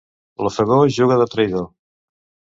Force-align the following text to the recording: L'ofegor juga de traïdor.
L'ofegor 0.45 0.81
juga 0.95 1.19
de 1.23 1.29
traïdor. 1.35 1.69